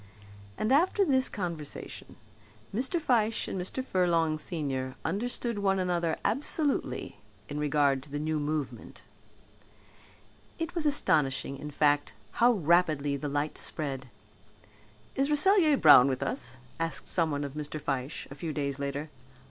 And 0.57 0.71
after 0.73 1.05
this 1.05 1.29
conversation 1.29 2.15
Mr. 2.73 2.99
Fyshe 2.99 3.47
and 3.47 3.61
Mr. 3.61 3.85
Furlong 3.85 4.39
senior 4.39 4.95
understood 5.05 5.59
one 5.59 5.77
another 5.77 6.17
absolutely 6.25 7.17
in 7.49 7.59
regard 7.59 8.01
to 8.01 8.09
the 8.09 8.17
new 8.17 8.39
movement. 8.39 9.03
It 10.57 10.73
was 10.73 10.87
astonishing 10.87 11.55
in 11.55 11.69
fact 11.69 12.13
how 12.41 12.53
rapidly 12.53 13.15
the 13.15 13.29
light 13.29 13.59
spread. 13.59 14.09
"Is 15.15 15.29
Rasselyer 15.29 15.77
Brown 15.77 16.07
with 16.07 16.23
us?" 16.23 16.57
asked 16.79 17.07
someone 17.07 17.43
of 17.43 17.53
Mr. 17.53 17.79
Fyshe 17.79 18.25
a 18.31 18.33
few 18.33 18.51
days 18.53 18.79
later. 18.79 19.11